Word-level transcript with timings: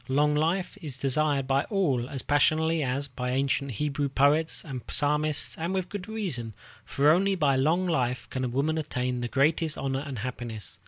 Long 0.07 0.33
life 0.33 0.79
is 0.81 0.97
desired 0.97 1.45
by 1.45 1.65
all 1.65 2.09
as 2.09 2.23
passionately 2.23 2.81
as 2.81 3.07
by 3.07 3.29
ancient 3.29 3.69
Hebrew 3.73 4.09
poet 4.09 4.63
and 4.65 4.81
psalmist, 4.89 5.53
and 5.59 5.75
with 5.75 5.89
good 5.89 6.07
reason, 6.07 6.55
for 6.83 7.11
only 7.11 7.35
by 7.35 7.55
long 7.55 7.85
life 7.85 8.27
can 8.31 8.43
a 8.43 8.47
woman 8.49 8.79
attain 8.79 9.21
the 9.21 9.27
greatest 9.27 9.77
honor 9.77 10.03
and 10.03 10.17
happiness. 10.17 10.79